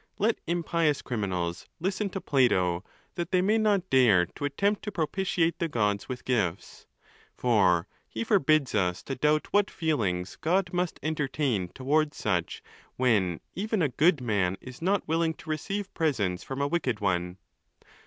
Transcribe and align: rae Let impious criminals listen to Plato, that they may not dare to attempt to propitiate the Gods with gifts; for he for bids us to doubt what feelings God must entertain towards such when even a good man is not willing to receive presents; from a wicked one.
rae 0.17 0.29
Let 0.29 0.39
impious 0.47 1.03
criminals 1.03 1.67
listen 1.79 2.09
to 2.09 2.19
Plato, 2.19 2.83
that 3.13 3.29
they 3.29 3.43
may 3.43 3.59
not 3.59 3.87
dare 3.91 4.25
to 4.25 4.45
attempt 4.45 4.81
to 4.83 4.91
propitiate 4.91 5.59
the 5.59 5.67
Gods 5.67 6.09
with 6.09 6.25
gifts; 6.25 6.87
for 7.37 7.87
he 8.09 8.23
for 8.23 8.39
bids 8.39 8.73
us 8.73 9.03
to 9.03 9.13
doubt 9.13 9.49
what 9.53 9.69
feelings 9.69 10.37
God 10.41 10.73
must 10.73 10.99
entertain 11.03 11.67
towards 11.67 12.17
such 12.17 12.63
when 12.95 13.41
even 13.53 13.83
a 13.83 13.89
good 13.89 14.21
man 14.21 14.57
is 14.59 14.81
not 14.81 15.07
willing 15.07 15.35
to 15.35 15.51
receive 15.51 15.93
presents; 15.93 16.41
from 16.43 16.61
a 16.63 16.67
wicked 16.67 16.99
one. 16.99 17.37